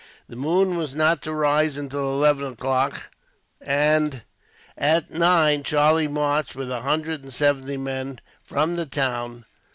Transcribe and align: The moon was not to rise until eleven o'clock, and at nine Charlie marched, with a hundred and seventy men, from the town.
The 0.27 0.35
moon 0.35 0.77
was 0.79 0.95
not 0.95 1.21
to 1.21 1.31
rise 1.31 1.77
until 1.77 1.99
eleven 2.11 2.53
o'clock, 2.53 3.11
and 3.61 4.23
at 4.75 5.11
nine 5.11 5.61
Charlie 5.61 6.07
marched, 6.07 6.55
with 6.55 6.71
a 6.71 6.81
hundred 6.81 7.21
and 7.21 7.31
seventy 7.31 7.77
men, 7.77 8.19
from 8.41 8.77
the 8.77 8.87
town. 8.87 9.45